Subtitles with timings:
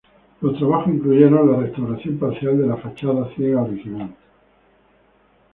[0.41, 4.09] Los trabajos incluyeron la restauración parcial de la fachada ciega original.